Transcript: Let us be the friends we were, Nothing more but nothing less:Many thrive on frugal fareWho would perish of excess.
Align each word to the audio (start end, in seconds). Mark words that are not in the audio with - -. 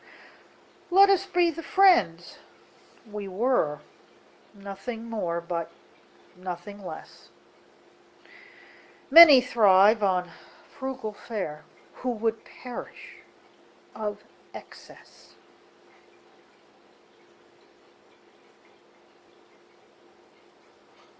Let 0.89 1.11
us 1.11 1.27
be 1.27 1.51
the 1.51 1.61
friends 1.61 2.39
we 3.11 3.27
were, 3.27 3.81
Nothing 4.55 5.07
more 5.07 5.39
but 5.39 5.69
nothing 6.35 6.83
less:Many 9.13 9.41
thrive 9.41 10.01
on 10.01 10.31
frugal 10.79 11.13
fareWho 11.13 11.59
would 12.19 12.43
perish 12.43 13.17
of 13.93 14.23
excess. 14.55 15.35